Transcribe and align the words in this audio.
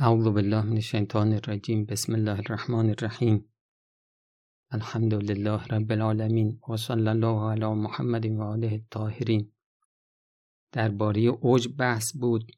اعوذ 0.00 0.28
بالله 0.28 0.62
من 0.62 0.76
الشیطان 0.76 1.32
الرجیم 1.32 1.84
بسم 1.84 2.12
الله 2.14 2.38
الرحمن 2.38 2.90
الرحیم 2.90 3.52
الحمد 4.70 5.14
لله 5.14 5.66
رب 5.66 5.92
العالمین 5.92 6.60
و 6.68 6.76
صلی 6.76 7.08
الله 7.08 7.50
علی 7.50 7.66
محمد 7.66 8.26
و 8.26 8.42
آله 8.42 8.72
الطاهرین. 8.72 9.52
درباره 10.72 11.20
اوج 11.20 11.68
بحث 11.78 12.16
بود. 12.16 12.52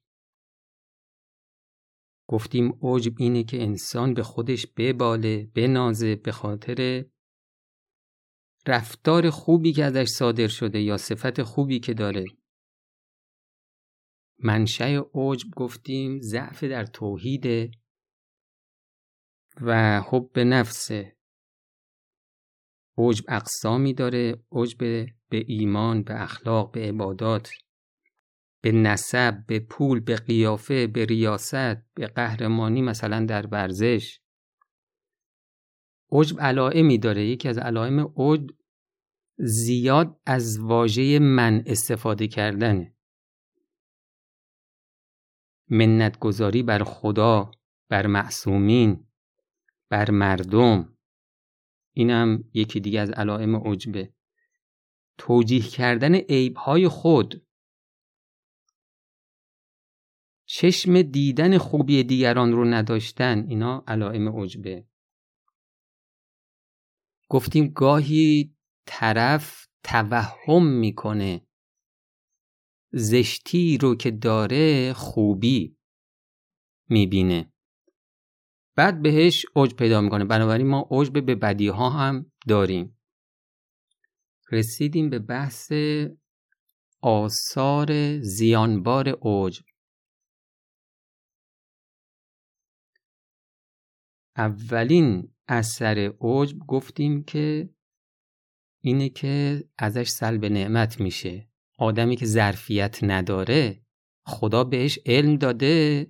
گفتیم 2.26 2.78
عجب 2.82 3.12
اینه 3.18 3.44
که 3.44 3.62
انسان 3.62 4.14
به 4.14 4.22
خودش 4.22 4.66
بباله 4.76 5.50
بنازه 5.54 6.16
به 6.16 6.32
خاطر 6.32 7.04
رفتار 8.66 9.30
خوبی 9.30 9.72
که 9.72 9.84
ازش 9.84 10.08
صادر 10.08 10.48
شده 10.48 10.80
یا 10.80 10.96
صفت 10.96 11.42
خوبی 11.42 11.80
که 11.80 11.94
داره. 11.94 12.24
منشأ 14.42 15.00
عجب 15.14 15.50
گفتیم 15.56 16.20
ضعف 16.20 16.64
در 16.64 16.84
توحید 16.84 17.74
و 19.60 20.00
حب 20.00 20.38
نفسه 20.38 21.16
عجب 22.98 23.24
اقسامی 23.28 23.94
داره 23.94 24.44
عجب 24.52 24.78
به 25.28 25.44
ایمان 25.46 26.02
به 26.02 26.22
اخلاق 26.22 26.72
به 26.72 26.80
عبادات 26.80 27.50
به 28.62 28.72
نسب 28.72 29.46
به 29.46 29.58
پول 29.60 30.00
به 30.00 30.16
قیافه 30.16 30.86
به 30.86 31.04
ریاست 31.04 31.94
به 31.94 32.06
قهرمانی 32.06 32.82
مثلا 32.82 33.24
در 33.24 33.46
ورزش. 33.46 34.20
عجب 36.12 36.40
علائمی 36.40 36.98
داره 36.98 37.26
یکی 37.26 37.48
از 37.48 37.58
علائم 37.58 38.12
عجب 38.16 38.46
زیاد 39.38 40.20
از 40.26 40.58
واژه 40.60 41.18
من 41.18 41.62
استفاده 41.66 42.28
کردنه. 42.28 42.94
منت 45.70 46.18
گذاری 46.18 46.62
بر 46.62 46.84
خدا 46.84 47.50
بر 47.88 48.06
معصومین 48.06 49.06
بر 49.88 50.10
مردم. 50.10 50.96
اینم 51.92 52.44
یکی 52.54 52.80
دیگه 52.80 53.00
از 53.00 53.10
علائم 53.10 53.56
عجبه. 53.56 54.14
توجیه 55.18 55.62
کردن 55.62 56.14
عیبهای 56.14 56.88
خود. 56.88 57.46
چشم 60.44 61.02
دیدن 61.02 61.58
خوبی 61.58 62.02
دیگران 62.02 62.52
رو 62.52 62.64
نداشتن 62.64 63.44
اینا 63.48 63.84
علائم 63.86 64.42
عجبه. 64.42 64.86
گفتیم 67.28 67.68
گاهی 67.68 68.56
طرف 68.86 69.68
توهم 69.84 70.66
می‌کنه. 70.66 71.46
زشتی 72.92 73.78
رو 73.78 73.94
که 73.94 74.10
داره 74.10 74.92
خوبی 74.92 75.76
می‌بینه. 76.88 77.52
بعد 78.76 79.02
بهش 79.02 79.46
عجب 79.56 79.76
پیدا 79.76 80.00
می‌کنه. 80.00 80.24
بنابراین 80.24 80.66
ما 80.66 80.88
عجب 80.90 81.26
به 81.26 81.34
بدی 81.34 81.68
ها 81.68 81.90
هم 81.90 82.32
داریم. 82.48 82.96
رسیدیم 84.52 85.10
به 85.10 85.18
بحث 85.18 85.72
آثار 87.02 88.20
زیانبار 88.20 89.08
عجب 89.22 89.64
اولین 94.36 95.34
اثر 95.48 96.12
عجب 96.20 96.58
گفتیم 96.58 97.24
که 97.24 97.70
اینه 98.80 99.08
که 99.08 99.64
ازش 99.78 100.08
سلب 100.08 100.44
نعمت 100.44 101.00
میشه. 101.00 101.49
آدمی 101.80 102.16
که 102.16 102.26
ظرفیت 102.26 102.98
نداره 103.02 103.82
خدا 104.26 104.64
بهش 104.64 104.98
علم 105.06 105.36
داده. 105.36 106.06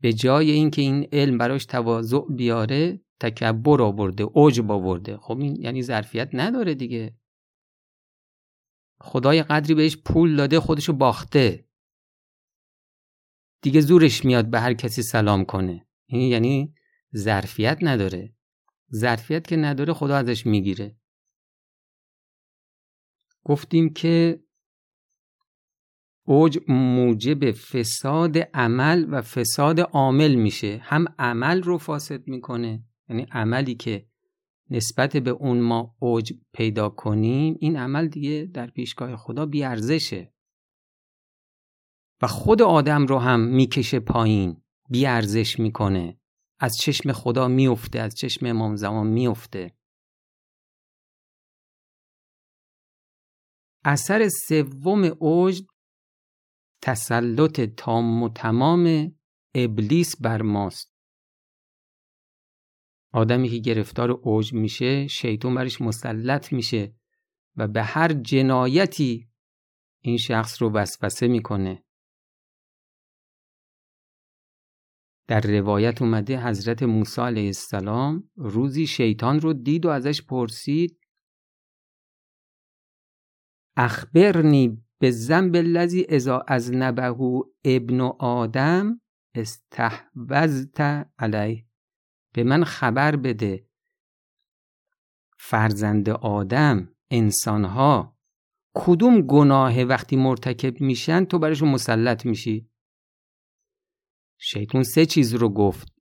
به 0.00 0.12
جای 0.12 0.50
اینکه 0.50 0.82
این 0.82 1.08
علم 1.12 1.38
براش 1.38 1.64
تواضع 1.64 2.20
بیاره 2.36 3.00
تکبر 3.20 3.82
آورده 3.82 4.24
عجب 4.34 4.70
آورده. 4.70 5.16
خب 5.16 5.38
این 5.38 5.56
یعنی 5.56 5.82
ظرفیت 5.82 6.28
نداره 6.32 6.74
دیگه. 6.74 7.18
خدای 9.00 9.42
قدری 9.42 9.74
بهش 9.74 9.96
پول 9.96 10.36
داده 10.36 10.60
خودشو 10.60 10.92
باخته. 10.92 11.68
دیگه 13.62 13.80
زورش 13.80 14.24
میاد 14.24 14.50
به 14.50 14.60
هر 14.60 14.74
کسی 14.74 15.02
سلام 15.02 15.44
کنه. 15.44 15.86
این 16.06 16.20
یعنی 16.20 16.74
ظرفیت 17.16 17.78
نداره. 17.82 18.34
ظرفیت 18.94 19.48
که 19.48 19.56
نداره 19.56 19.92
خدا 19.92 20.16
ازش 20.16 20.46
می‌گیره. 20.46 20.97
گفتیم 23.44 23.92
که 23.92 24.42
اوج 26.24 26.58
موجب 26.68 27.50
فساد 27.50 28.38
عمل 28.38 29.06
و 29.10 29.22
فساد 29.22 29.80
عامل 29.80 30.34
میشه. 30.34 30.80
هم 30.82 31.04
عمل 31.18 31.62
رو 31.62 31.78
فاسد 31.78 32.28
می‌کنه 32.28 32.84
یعنی 33.08 33.26
عملی 33.32 33.74
که 33.74 34.06
نسبت 34.70 35.16
به 35.16 35.30
اون 35.30 35.60
ما 35.60 35.96
اوج 35.98 36.32
پیدا 36.52 36.88
کنیم 36.88 37.56
این 37.60 37.76
عمل 37.76 38.08
دیگه 38.08 38.50
در 38.54 38.66
پیشگاه 38.66 39.16
خدا 39.16 39.46
بیارزشه 39.46 40.32
و 42.22 42.26
خود 42.26 42.62
آدم 42.62 43.06
رو 43.06 43.18
هم 43.18 43.40
می‌کشه 43.40 44.00
پایین 44.00 44.62
بیارزش 44.90 45.58
می‌کنه. 45.58 46.18
از 46.60 46.76
چشم 46.76 47.12
خدا 47.12 47.48
میفته 47.48 47.98
از 47.98 48.14
چشم 48.14 48.46
امام 48.46 48.76
زمان 48.76 49.06
میفته 49.06 49.77
اثر 53.84 54.28
سوم 54.28 55.04
اوج 55.18 55.62
تسلط 56.82 57.60
تام 57.60 58.22
و 58.22 58.28
تمام 58.28 59.14
ابلیس 59.54 60.20
بر 60.20 60.42
ماست. 60.42 60.94
آدمی 63.12 63.48
که 63.48 63.58
گرفتار 63.58 64.10
اوج 64.10 64.52
میشه 64.52 65.06
شیطان 65.06 65.54
برش 65.54 65.80
مسلط 65.80 66.52
میشه 66.52 66.94
و 67.56 67.68
به 67.68 67.82
هر 67.82 68.12
جنایتی 68.12 69.28
این 70.00 70.16
شخص 70.16 70.62
رو 70.62 70.72
وسوسه 70.72 71.28
می‌کنه. 71.28 71.84
در 75.26 75.40
روایت 75.40 76.02
اومده 76.02 76.46
حضرت 76.46 76.82
موسی 76.82 77.20
علیه 77.20 77.46
السلام 77.46 78.30
روزی 78.36 78.86
شیطان 78.86 79.40
رو 79.40 79.52
دید 79.52 79.86
و 79.86 79.88
ازش 79.88 80.22
پرسید 80.22 81.00
اخبرنی 83.80 84.84
به 84.98 85.10
زنب 85.10 85.56
الذی 85.56 86.06
اذا 86.08 86.44
از 86.48 86.72
نبهو 86.72 87.42
ابن 87.64 88.00
آدم 88.18 89.00
استحوذت 89.34 90.80
علیه. 91.18 91.66
به 92.34 92.44
من 92.44 92.64
خبر 92.64 93.16
بده. 93.16 93.68
فرزند 95.38 96.08
آدم 96.10 96.94
انسانها 97.10 98.16
کدوم 98.74 99.20
گناه 99.20 99.82
وقتی 99.82 100.16
مرتکب 100.16 100.80
میشن 100.80 101.24
تو 101.24 101.38
براشون 101.38 101.68
مسلط 101.68 102.26
میشی؟ 102.26 102.70
شیطون 104.38 104.82
سه 104.82 105.06
چیز 105.06 105.34
رو 105.34 105.48
گفت. 105.48 105.92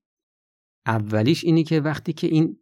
اولیش 0.86 1.44
اینی 1.44 1.64
که 1.64 1.80
وقتی 1.82 2.14
که 2.14 2.28
این 2.28 2.60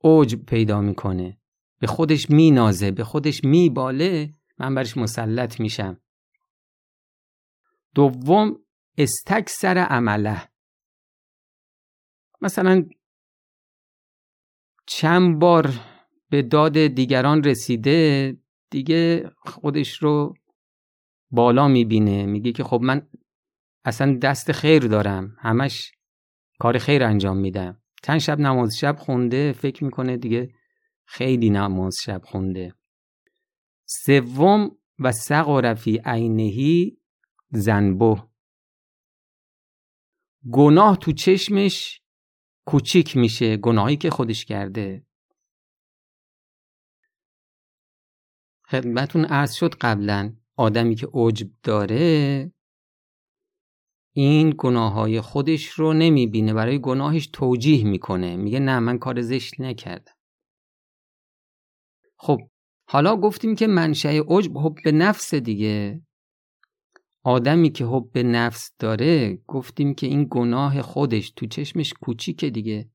اوج 0.00 0.36
پیدا 0.36 0.80
می‌کنه 0.80 1.38
به 1.78 1.86
خودش 1.86 2.30
مینازه 2.30 2.90
به 2.90 3.04
خودش 3.04 3.44
میباله 3.44 4.32
من 4.58 4.74
برش 4.74 4.96
مسلط 4.96 5.60
میشم. 5.60 6.00
دوم 7.94 8.58
استکسر 8.98 9.78
عمله. 9.78 10.48
مثلا 12.40 12.88
چند 14.86 15.38
بار 15.38 15.74
به 16.30 16.42
داد 16.42 16.78
دیگران 16.78 17.44
رسیده 17.44 18.36
دیگه 18.70 19.30
خودش 19.38 20.02
رو 20.02 20.34
بالا 21.30 21.68
می‌بینه. 21.68 22.26
میگه 22.26 22.52
که 22.52 22.64
خب 22.64 22.80
من 22.82 23.08
اصلا 23.84 24.18
دست 24.22 24.52
خیر 24.52 24.86
دارم. 24.86 25.36
همش 25.40 25.92
کار 26.58 26.78
خیر 26.78 27.04
انجام 27.04 27.36
میدم. 27.36 27.82
چند 28.02 28.18
شب 28.18 28.38
نماز 28.40 28.76
شب 28.78 28.96
خونده 28.98 29.52
فکر 29.52 29.84
می‌کنه 29.84 30.16
دیگه 30.16 30.54
خیلی 31.04 31.50
نماز 31.50 31.96
شب 32.02 32.20
خونده. 32.24 32.74
سوم 33.88 34.78
و 34.98 35.12
سقر 35.12 35.74
فی 35.74 36.00
عینهی 36.04 36.98
زنبو 37.50 38.18
گناه 40.52 40.96
تو 40.96 41.12
چشمش 41.12 42.00
کوچیک 42.66 43.16
میشه 43.16 43.56
گناهی 43.56 43.96
که 43.96 44.10
خودش 44.10 44.44
کرده. 44.44 45.06
خدمتون 48.68 49.24
عرض 49.24 49.52
شد 49.52 49.74
قبلا 49.74 50.36
آدمی 50.56 50.94
که 50.94 51.08
عجب 51.14 51.50
داره 51.62 52.52
این 54.12 54.54
گناه 54.58 54.92
های 54.92 55.20
خودش 55.20 55.66
رو 55.66 55.92
نمی‌بینه 55.92 56.54
برای 56.54 56.80
گناهش 56.80 57.26
توجیه 57.26 57.84
می‌کنه. 57.84 58.36
میگه 58.36 58.58
نه 58.58 58.78
من 58.78 58.98
کار 58.98 59.22
زشت 59.22 59.60
نکردم. 59.60 60.12
خب 62.16 62.38
حالا 62.88 63.16
گفتیم 63.16 63.54
که 63.54 63.66
منشأ 63.66 64.20
عجب 64.28 64.58
حب 64.58 64.88
نفس 64.88 65.34
دیگه. 65.34 66.02
آدمی 67.22 67.70
که 67.70 67.84
حب 67.84 68.18
نفس 68.18 68.70
داره 68.78 69.38
گفتیم 69.46 69.94
که 69.94 70.06
این 70.06 70.26
گناه 70.30 70.82
خودش 70.82 71.30
تو 71.30 71.46
چشمش 71.46 71.92
کوچیکه 71.92 72.50
دیگه. 72.50 72.90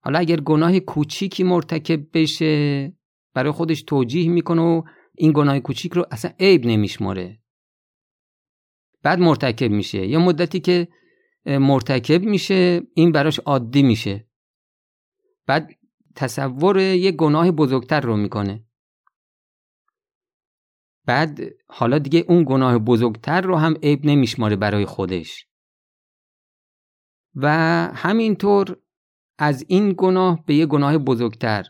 حالا 0.00 0.18
اگر 0.18 0.40
گناه 0.40 0.80
کوچیکی 0.80 1.44
مرتکب 1.44 2.18
بشه 2.18 2.92
برای 3.34 3.52
خودش 3.52 3.82
توجیه 3.82 4.28
می‌کنه 4.28 4.62
و 4.62 4.82
این 5.14 5.32
گناه 5.34 5.60
کوچیک 5.60 5.92
رو 5.92 6.06
اصلا 6.10 6.30
عیب 6.40 6.66
نمیشماره. 6.66 7.38
بعد 9.02 9.18
مرتکب 9.18 9.70
میشه. 9.70 10.06
یا 10.06 10.20
مدتی 10.20 10.60
که 10.60 10.88
مرتکب 11.46 12.22
میشه 12.22 12.82
این 12.94 13.12
براش 13.12 13.38
عادی 13.38 13.82
میشه. 13.82 14.28
بعد 15.46 15.70
تصور 16.16 16.78
یه 16.78 17.12
گناه 17.12 17.50
بزرگتر 17.50 18.00
رو 18.00 18.16
می‌کنه. 18.16 18.64
بعد 21.06 21.40
حالا 21.66 21.98
دیگه 21.98 22.24
اون 22.28 22.44
گناه 22.48 22.78
بزرگتر 22.78 23.40
رو 23.40 23.56
هم 23.56 23.74
عیب 23.82 24.06
نمیشماره 24.06 24.56
برای 24.56 24.86
خودش. 24.86 25.46
و 27.34 27.48
همینطور 27.94 28.76
از 29.38 29.64
این 29.68 29.94
گناه 29.98 30.44
به 30.46 30.54
یه 30.54 30.66
گناه 30.66 30.98
بزرگتر. 30.98 31.64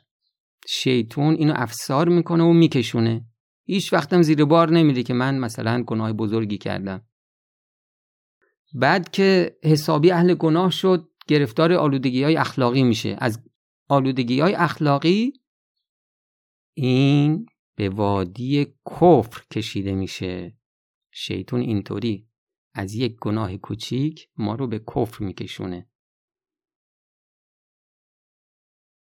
شیطون 0.69 1.35
اینو 1.35 1.53
افسار 1.57 2.09
می‌کنه 2.09 2.45
و 2.45 2.53
میکشونه. 2.53 3.25
هیچ 3.67 3.93
وقتم 3.93 4.23
زیر 4.23 4.45
بار 4.45 4.71
نمیده 4.71 5.03
که 5.03 5.15
من 5.15 5.39
مثلا 5.39 5.83
گناه 5.83 6.13
بزرگی 6.13 6.59
کردم. 6.59 7.07
بعد 8.75 9.11
که 9.11 9.59
حسابی 9.65 10.11
اهل 10.11 10.35
گناه 10.35 10.71
شد 10.71 11.09
گرفتار 11.27 11.73
آلودگی 11.73 12.23
های 12.23 12.37
اخلاقی 12.37 12.83
میشه. 12.83 13.17
از 13.19 13.43
آلودگی 13.89 14.41
های 14.41 14.55
اخلاقی 14.55 15.33
این 16.75 17.47
به 17.77 17.89
وادی 17.89 18.67
کفر 18.87 19.43
کشیده 19.51 19.95
میشه. 19.95 20.57
شیطون 21.13 21.61
اینطوری. 21.61 22.29
از 22.75 22.95
یک 22.95 23.17
گناه 23.17 23.57
کوچیک 23.57 24.29
ما 24.37 24.55
رو 24.55 24.67
به 24.67 24.79
کفر 24.79 25.25
میکشونه. 25.25 25.91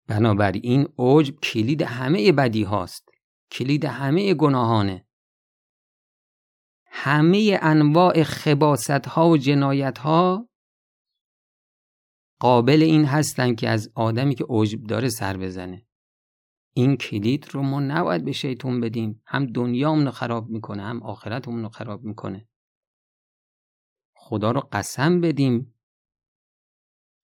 بنابراین 0.08 0.88
اوج 0.96 1.32
کلید 1.32 1.82
همه 1.82 2.32
بدی 2.32 2.64
هاست. 2.64 3.10
کلید 3.52 3.86
همه 3.86 4.34
گناهانه. 4.34 5.08
همه 6.86 7.60
انواع 7.62 8.24
خباست 8.24 8.90
ها 8.90 9.30
و 9.30 9.38
جنایت 9.38 9.98
ها 9.98 10.50
قابل 12.40 12.82
این 12.82 13.06
هستن 13.06 13.56
که 13.56 13.70
از 13.70 13.92
آدمی 13.96 14.36
که 14.36 14.46
عجب 14.50 14.84
داره 14.84 15.10
سر 15.10 15.38
بزنه. 15.38 15.87
این 16.78 16.98
کلید 16.98 17.48
رو 17.52 17.62
ما 17.62 17.80
نباید 17.80 18.26
به 18.26 18.32
شیطون 18.32 18.82
بدیم. 18.82 19.22
هم 19.26 19.46
دنیامون 19.46 20.06
رو 20.06 20.12
خراب 20.12 20.50
می‌کنه 20.50 20.84
هم 20.84 21.04
آخرتمون 21.04 21.64
رو 21.64 21.70
خراب 21.70 22.04
می‌کنه. 22.04 22.48
خدا 24.14 24.52
رو 24.52 24.70
قسم 24.72 25.22
بدیم 25.22 25.74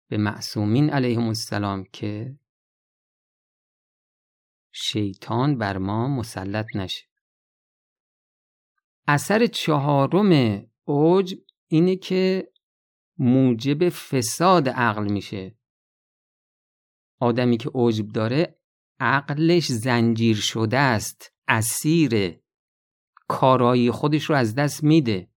به 0.10 0.18
معصومین 0.18 0.90
علیهم 0.90 1.28
السلام 1.28 1.84
که 1.84 2.40
شیطان 4.72 5.58
بر 5.58 5.78
ما 5.78 6.08
مسلط 6.08 6.76
نشه. 6.76 7.06
اثر 9.08 9.46
چهارم 9.46 10.64
اوج 10.84 11.36
اینه 11.68 11.96
که 11.96 12.52
موجب 13.18 13.90
فساد 13.90 14.70
عقل 14.70 15.12
میشه. 15.12 15.58
آدمی 17.20 17.58
که 17.58 17.72
عجب 17.76 18.08
داره 18.08 18.63
عقلش 19.00 19.68
زنجیر 19.68 20.36
شده 20.36 20.78
است 20.78 21.34
اسیر. 21.48 22.40
کارایی 23.28 23.92
خودش 23.92 24.24
رو 24.24 24.36
از 24.36 24.56
دست 24.56 24.84
میده. 24.84 25.30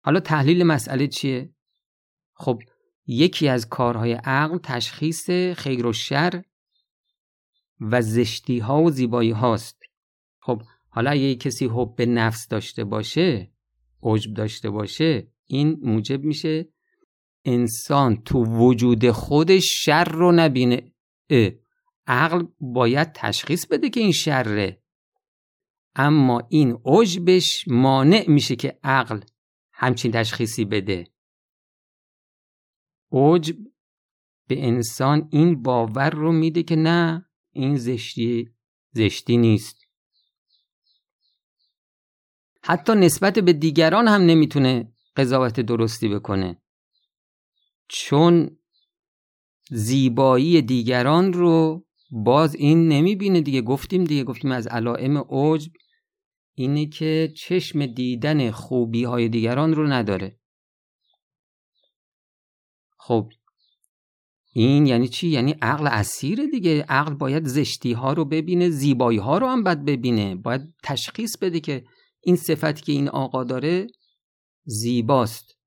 حالا 0.00 0.20
تحلیل 0.20 0.62
مسئله 0.62 1.06
چیه؟ 1.06 1.54
خب 2.34 2.62
یکی 3.06 3.48
از 3.48 3.68
کارهای 3.68 4.12
عقل 4.12 4.58
تشخیص 4.58 5.30
خیر 5.30 5.86
و 5.86 5.92
شر 5.92 6.42
و 7.80 8.02
زشتی 8.02 8.58
ها 8.58 8.82
و 8.82 8.90
زیبایی 8.90 9.30
هاست. 9.30 9.82
خب 10.40 10.62
حالا 10.88 11.10
اگه 11.10 11.34
کسی 11.34 11.66
حب 11.66 12.02
نفس 12.02 12.48
داشته 12.48 12.84
باشه 12.84 13.52
عجب 14.02 14.34
داشته 14.34 14.70
باشه 14.70 15.28
این 15.46 15.78
موجب 15.82 16.24
میشه 16.24 16.68
انسان 17.44 18.22
تو 18.22 18.44
وجود 18.44 19.10
خودش 19.10 19.64
شر 19.84 20.04
رو 20.04 20.32
نبینه. 20.32 20.92
عقل 22.06 22.44
باید 22.60 23.12
تشخیص 23.12 23.66
بده 23.66 23.90
که 23.90 24.00
این 24.00 24.12
شره. 24.12 24.82
اما 25.94 26.42
این 26.50 26.78
عجبش 26.84 27.68
مانع 27.68 28.24
میشه 28.28 28.56
که 28.56 28.78
عقل 28.82 29.20
همچین 29.72 30.12
تشخیصی 30.12 30.64
بده. 30.64 31.12
عجب 33.12 33.56
به 34.48 34.66
انسان 34.66 35.28
این 35.32 35.62
باور 35.62 36.10
رو 36.10 36.32
میده 36.32 36.62
که 36.62 36.76
نه 36.76 37.26
این 37.50 37.76
زشتی 37.76 38.50
زشتی 38.92 39.36
نیست. 39.36 39.76
حتی 42.62 42.94
نسبت 42.94 43.38
به 43.38 43.52
دیگران 43.52 44.08
هم 44.08 44.22
نمی‌تونه 44.22 44.92
قضاوت 45.16 45.60
درستی 45.60 46.08
بکنه. 46.08 46.62
چون 47.88 48.58
زیبایی 49.70 50.62
دیگران 50.62 51.32
رو 51.32 51.86
باز 52.10 52.54
این 52.54 52.88
نمی‌بینه 52.88 53.40
دیگه. 53.40 53.62
گفتیم 53.62 54.04
دیگه 54.04 54.24
گفتیم 54.24 54.52
از 54.52 54.66
علائم 54.66 55.18
عجب 55.18 55.72
اینه 56.54 56.86
که 56.86 57.32
چشم 57.36 57.86
دیدن 57.86 58.50
خوبی 58.50 59.04
های 59.04 59.28
دیگران 59.28 59.74
رو 59.74 59.86
نداره. 59.86 60.38
خب 62.98 63.32
این 64.52 64.86
یعنی 64.86 65.08
چی؟ 65.08 65.28
یعنی 65.28 65.54
عقل 65.62 65.86
اسیر 65.86 66.46
دیگه. 66.46 66.82
عقل 66.88 67.14
باید 67.14 67.46
زشتی 67.46 67.92
ها 67.92 68.12
رو 68.12 68.24
ببینه 68.24 68.70
زیبایی 68.70 69.18
ها 69.18 69.38
رو 69.38 69.46
هم 69.46 69.62
باید 69.62 69.84
ببینه. 69.84 70.34
باید 70.34 70.74
تشخیص 70.82 71.38
بده 71.38 71.60
که 71.60 71.84
این 72.20 72.36
صفت 72.36 72.82
که 72.82 72.92
این 72.92 73.08
آقا 73.08 73.44
داره 73.44 73.86
زیباست. 74.64 75.58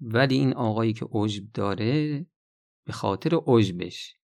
ولی 0.00 0.34
این 0.34 0.54
آقایی 0.54 0.92
که 0.92 1.06
عجب 1.12 1.44
داره 1.54 2.26
به 2.84 2.92
خاطر 2.92 3.40
عجبش 3.46 4.16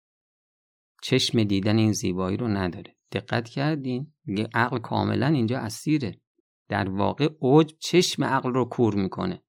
چشم 1.03 1.45
دیدن 1.45 1.79
این 1.79 1.93
زیبایی 1.93 2.37
رو 2.37 2.49
نداره. 2.49 2.97
دقت 3.13 3.49
کردین؟ 3.49 4.13
عقل 4.55 4.79
کاملا 4.79 5.27
اینجا 5.27 5.59
اسیره. 5.59 6.21
در 6.69 6.91
واقع 6.91 7.29
عجب 7.43 7.77
چشم 7.79 8.25
عقل 8.25 8.53
رو 8.53 8.65
کور 8.65 8.95
می‌کنه. 8.95 9.43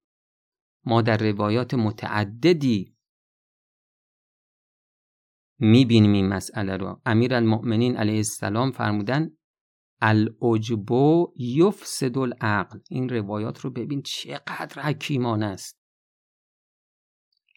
ما 0.86 1.02
در 1.02 1.18
روایات 1.18 1.74
متعددی 1.74 2.98
می‌بینیم 5.60 6.14
این 6.14 6.28
مسئله 6.28 6.78
رو. 6.78 7.02
امیر 7.06 7.34
المؤمنین 7.34 7.98
علیه 7.98 8.16
السلام 8.16 8.72
فرمودن 8.72 9.38
العجبو 10.02 11.34
یفسد 11.38 12.18
العقل. 12.18 12.80
این 12.90 13.10
روایات 13.10 13.60
رو 13.60 13.70
ببین 13.70 14.02
چقدر 14.02 14.82
حکیمانه 14.82 15.46
است. 15.46 15.82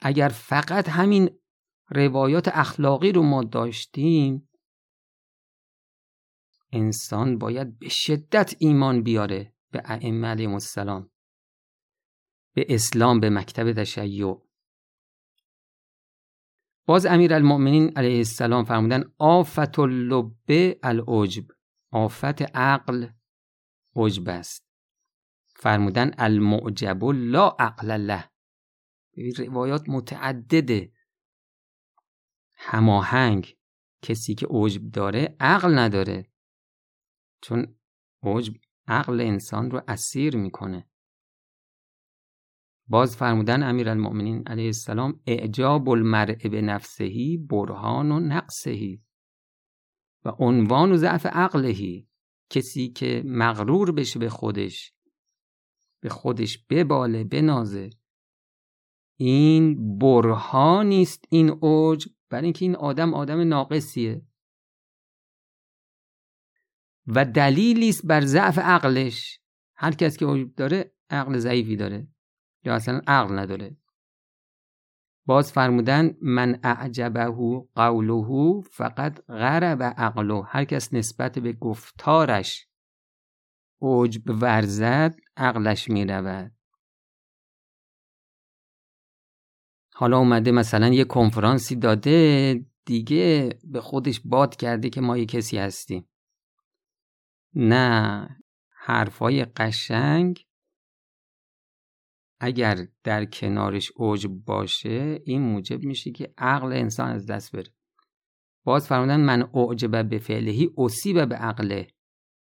اگر 0.03 0.29
فقط 0.29 0.89
همین 0.89 1.39
روایات 1.89 2.49
اخلاقی 2.49 3.13
رو 3.13 3.23
ما 3.23 3.45
داشتیم 3.45 4.49
انسان 6.73 7.39
باید 7.39 7.79
به 7.79 7.89
شدت 7.89 8.55
ایمان 8.59 9.03
بیاره 9.03 9.55
به 9.71 9.83
ائمه 9.85 10.29
علیهم 10.29 10.53
السلام 10.53 11.11
به 12.55 12.67
اسلام 12.69 13.21
به 13.21 13.31
مکتب 13.31 13.73
تشیع. 13.73 14.35
باز 16.87 17.07
امیر 17.07 17.35
المؤمنین 17.35 17.93
علیه 17.97 18.17
السلام 18.17 18.65
فرمودن 18.65 19.05
آفت 19.19 19.79
اللبه 19.79 20.79
العجب 20.83 21.45
آفت 21.91 22.43
عقل 22.43 23.09
عجب 23.97 24.29
است. 24.29 24.67
فرمودن 25.57 26.11
المعجب 26.19 27.05
لا 27.05 27.49
عقل 27.49 28.07
له. 28.07 28.31
روایات 29.39 29.89
متعدده. 29.89 30.93
هماهنگ. 32.65 33.57
کسی 34.03 34.35
که 34.35 34.47
عجب 34.51 34.91
داره 34.91 35.37
عقل 35.41 35.79
نداره. 35.79 36.31
چون 37.43 37.77
عجب 38.23 38.55
عقل 38.87 39.21
انسان 39.21 39.71
رو 39.71 39.83
اسیر 39.89 40.37
می‌کنه. 40.37 40.89
باز 42.89 43.17
فرمودن 43.17 43.63
امیر 43.63 43.89
المؤمنین 43.89 44.49
علیه 44.49 44.67
السلام 44.67 45.21
اعجاب 45.27 45.89
المرء 45.89 46.49
به 46.49 46.63
نفسهی 46.63 47.37
برهان 47.37 48.13
و 48.13 48.21
نقصهی. 48.21 49.05
و 50.25 50.29
عنوان 50.29 50.93
و 50.93 50.97
ضعف 50.97 51.27
عقلهی. 51.27 52.09
کسی 52.51 52.89
که 52.89 53.23
مغرور 53.27 53.93
بشه 53.93 54.19
به 54.19 54.29
خودش 54.29 54.95
به 56.03 56.09
خودش 56.09 56.67
بباله 56.71 57.25
بنازه. 57.25 57.91
این 59.19 59.99
برهانی 59.99 61.03
است 61.03 61.25
این 61.31 61.51
اوج 61.51 62.09
برای 62.31 62.45
اینکه 62.45 62.65
این 62.65 62.77
آدم 62.77 63.15
آدم 63.15 63.41
ناقصیه. 63.41 64.23
و 67.07 67.25
دلیلی 67.25 67.89
است 67.89 68.07
بر 68.07 68.21
ضعف 68.21 68.59
عقلش. 68.59 69.41
هر 69.77 69.93
کس 69.93 70.17
که 70.17 70.27
عجب 70.27 70.55
داره 70.55 70.95
عقل 71.11 71.39
ضعیفی 71.39 71.77
داره 71.77 72.09
یا 72.65 72.75
اصلا 72.75 73.01
عقل 73.07 73.39
نداره. 73.39 73.77
باز 75.27 75.53
فرمودن 75.53 76.17
من 76.23 76.61
اعجبه 76.63 77.25
قوله 77.75 78.63
فقط 78.71 79.27
غرب 79.27 79.83
عقله. 79.83 80.43
هر 80.47 80.65
کس 80.65 80.95
نسبت 80.95 81.39
به 81.39 81.53
گفتارش 81.53 82.69
عجب 83.81 84.31
ورزد 84.31 85.17
عقلش 85.37 85.89
می 85.89 86.05
رود 86.05 86.53
حالا 89.97 90.19
اومده 90.19 90.53
مثلا 90.53 90.89
یه 90.89 91.05
کنفرانسی 91.05 91.77
داده 91.77 92.61
دیگه 92.85 93.59
به 93.65 93.81
خودش 93.81 94.21
باد 94.25 94.57
کرده 94.57 94.91
که 94.91 95.01
ما 95.01 95.19
یه 95.19 95.27
کسی 95.27 95.59
هستیم. 95.59 96.09
نه 97.55 98.29
حرفای 98.71 99.45
قشنگ. 99.45 100.47
اگر 102.41 102.87
در 103.05 103.25
کنارش 103.25 103.93
عجب 103.97 104.31
باشه 104.31 105.21
این 105.25 105.43
موجب 105.43 105.85
میشه 105.85 106.11
که 106.11 106.35
عقل 106.39 106.73
انسان 106.73 107.11
از 107.11 107.27
دست 107.27 107.57
بره. 107.57 107.75
باز 108.65 108.89
فرمودن 108.89 109.21
من 109.21 109.51
اعجب 109.55 110.09
به 110.09 110.19
فعلهی 110.19 110.71
اصیب 110.79 111.29
به 111.29 111.35
عقله 111.35 111.87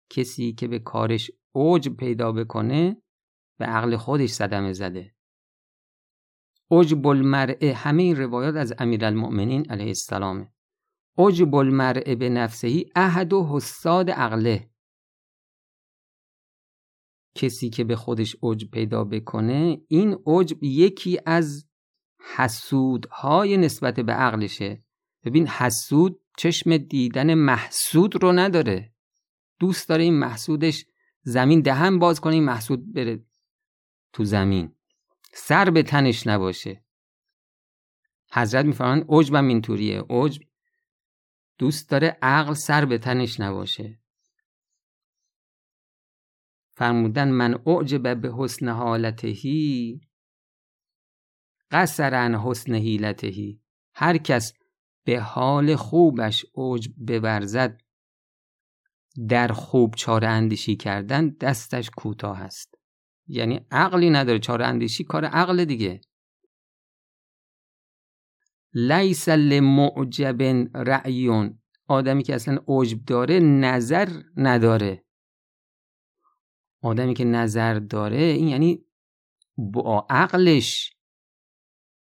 کسی 0.10 0.54
که 0.54 0.68
به 0.68 0.80
کارش 0.80 1.32
عجب 1.56 1.96
پیدا 1.96 2.32
بکنه 2.32 3.02
به 3.58 3.66
عقل 3.66 3.98
خودش 3.98 4.30
صدمه 4.30 4.74
زده. 4.74 5.16
عجب 6.72 7.08
المرء 7.08 7.74
همه 7.76 8.04
این 8.04 8.16
روایات 8.16 8.56
از 8.56 8.74
امیرالمؤمنین 8.80 9.72
علیه 9.72 9.88
السلامه 9.88 10.54
عجب 11.18 11.56
المرء 11.56 12.16
به 12.16 12.30
نفسهی 12.30 12.86
احد 12.96 13.34
و 13.34 13.48
حساد 13.52 14.10
عقله. 14.10 14.70
کسی 17.36 17.70
که 17.70 17.84
به 17.84 17.96
خودش 17.96 18.36
عجب 18.44 18.72
پیدا 18.72 19.04
بکنه 19.04 19.82
این 19.88 20.18
عجب 20.26 20.64
یکی 20.64 21.20
از 21.26 21.68
حسودهای 22.36 23.58
نسبت 23.58 24.00
به 24.00 24.14
عقلشه. 24.14 24.84
ببین 25.24 25.48
حسود 25.48 26.20
چشم 26.38 26.78
دیدن 26.78 27.34
محسود 27.34 28.24
رو 28.24 28.32
نداره. 28.32 28.94
دوست 29.60 29.90
داره 29.90 30.04
این 30.04 30.20
محسودش 30.20 30.86
زمین 31.22 31.62
دهن 31.62 32.00
باز 32.00 32.22
کنه 32.22 32.34
این 32.34 32.44
محسود 32.44 32.94
بره 32.94 33.26
تو 34.14 34.24
زمین. 34.24 34.76
سر 35.34 35.70
به 35.70 35.84
تنش 35.84 36.28
نباشه. 36.28 36.84
حضرت 38.32 38.66
میفرمان 38.66 39.06
عجبم 39.10 39.48
اینطوریه 39.48 40.02
عجب. 40.10 40.42
دوست 41.58 41.90
داره 41.90 42.18
عقل 42.22 42.54
سر 42.54 42.86
به 42.86 42.98
تنش 42.98 43.40
نباشه. 43.40 44.00
فرمودن 46.76 47.30
من 47.30 47.64
اعجب 47.68 48.22
به 48.22 48.34
حسن 48.38 48.70
حالتهی. 48.70 50.02
قصر 51.72 52.14
عن 52.14 52.36
حسن 52.36 52.76
حیلتهی. 52.76 53.62
هر 53.96 54.18
کس 54.18 54.54
به 55.06 55.20
حال 55.20 55.76
خوبش 55.76 56.46
عجب 56.56 56.92
ببرزد 57.08 57.82
در 59.30 59.48
خوب 59.48 59.96
چاره 59.96 60.28
اندیشی 60.28 60.76
کردن 60.76 61.30
دستش 61.30 61.90
کوتاه 61.90 62.42
است. 62.42 62.73
یعنی 63.28 63.66
عقلی 63.72 64.10
نداره. 64.10 64.40
چاره 64.40 64.66
اندیشی 64.66 65.04
کار 65.04 65.26
عقل 65.26 65.66
دیگه. 65.66 66.02
لیس 68.74 69.30
لمعجب 69.30 70.42
رأیون. 70.76 71.60
آدمی 71.88 72.24
که 72.24 72.36
اصلا 72.36 72.58
عجب 72.68 73.06
داره 73.06 73.40
نظر 73.40 74.08
نداره. 74.38 75.06
آدمی 76.82 77.14
که 77.14 77.24
نظر 77.24 77.74
داره 77.80 78.18
این 78.18 78.48
یعنی 78.48 78.86
با 79.58 80.08
عقلش 80.10 80.98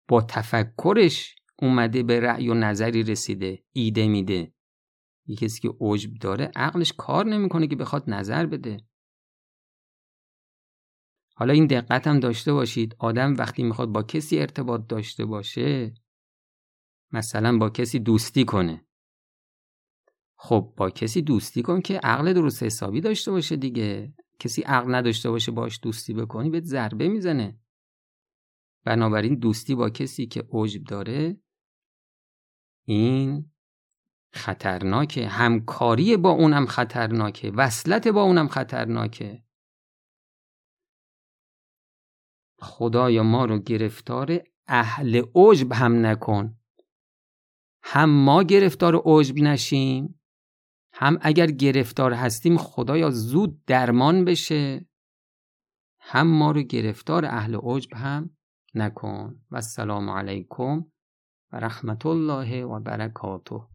با 0.08 0.22
تفکرش 0.22 1.34
اومده 1.58 2.02
به 2.02 2.20
رأی 2.20 2.48
و 2.48 2.54
نظری 2.54 3.02
رسیده 3.02 3.64
ایده 3.72 4.08
میده. 4.08 4.54
یه 5.26 5.36
کسی 5.36 5.60
که 5.60 5.74
عجب 5.80 6.14
داره 6.14 6.50
عقلش 6.56 6.92
کار 6.98 7.26
نمی‌کنه 7.26 7.66
که 7.66 7.76
بخواد 7.76 8.10
نظر 8.10 8.46
بده. 8.46 8.84
حالا 11.42 11.54
این 11.54 11.66
دقت 11.66 12.06
هم 12.06 12.20
داشته 12.20 12.52
باشید. 12.52 12.96
آدم 12.98 13.34
وقتی 13.34 13.62
می‌خواد 13.62 13.88
با 13.88 14.02
کسی 14.02 14.38
ارتباط 14.38 14.86
داشته 14.88 15.24
باشه 15.24 15.94
مثلا 17.12 17.58
با 17.58 17.70
کسی 17.70 17.98
دوستی 17.98 18.44
کنه. 18.44 18.86
خب 20.36 20.74
با 20.76 20.90
کسی 20.90 21.22
دوستی 21.22 21.62
کن 21.62 21.80
که 21.80 21.98
عقل 21.98 22.32
درست 22.32 22.62
حسابی 22.62 23.00
داشته 23.00 23.30
باشه 23.30 23.56
دیگه. 23.56 24.14
کسی 24.38 24.62
عقل 24.62 24.94
نداشته 24.94 25.30
باشه 25.30 25.52
باش 25.52 25.80
دوستی 25.82 26.14
بکنی 26.14 26.50
بهت 26.50 26.64
ضربه 26.64 27.08
می‌زنه. 27.08 27.60
بنابراین 28.84 29.34
دوستی 29.34 29.74
با 29.74 29.90
کسی 29.90 30.26
که 30.26 30.48
عجب 30.52 30.84
داره 30.84 31.40
این 32.84 33.50
خطرناکه. 34.32 35.28
همکاری 35.28 36.16
با 36.16 36.30
اونم 36.30 36.66
خطرناکه. 36.66 37.50
وصلت 37.50 38.08
با 38.08 38.22
اونم 38.22 38.48
خطرناکه. 38.48 39.42
خدایا 42.62 43.22
ما 43.22 43.44
رو 43.44 43.58
گرفتار 43.58 44.40
اهل 44.66 45.22
عجب 45.34 45.72
هم 45.72 46.06
نکن. 46.06 46.58
هم 47.82 48.10
ما 48.24 48.42
گرفتار 48.42 49.02
عجب 49.04 49.36
نشیم 49.36 50.20
هم 50.92 51.18
اگر 51.20 51.46
گرفتار 51.46 52.12
هستیم 52.12 52.56
خدایا 52.56 53.10
زود 53.10 53.64
درمان 53.64 54.24
بشه. 54.24 54.86
هم 56.00 56.26
ما 56.26 56.50
رو 56.50 56.62
گرفتار 56.62 57.24
اهل 57.24 57.56
عجب 57.62 57.94
هم 57.94 58.30
نکن. 58.74 59.40
و 59.50 59.56
السلام 59.56 60.10
علیکم 60.10 60.84
و 61.52 61.56
رحمت 61.56 62.06
الله 62.06 62.64
و 62.64 62.80
برکاته. 62.80 63.71